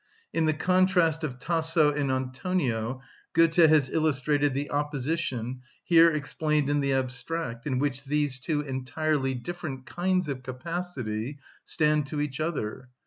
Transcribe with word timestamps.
In 0.33 0.45
the 0.45 0.53
contrast 0.55 1.23
of 1.23 1.37
Tasso 1.37 1.91
and 1.93 2.11
Antonio, 2.11 3.03
Goethe 3.33 3.69
has 3.69 3.87
illustrated 3.87 4.55
the 4.55 4.71
opposition, 4.71 5.61
here 5.83 6.09
explained 6.09 6.71
in 6.71 6.79
the 6.79 6.91
abstract, 6.93 7.67
in 7.67 7.77
which 7.77 8.05
these 8.05 8.39
two 8.39 8.61
entirely 8.61 9.35
different 9.35 9.85
kinds 9.85 10.27
of 10.27 10.41
capacity 10.41 11.37
stand 11.65 12.07
to 12.07 12.19
each 12.19 12.39
other. 12.39 12.89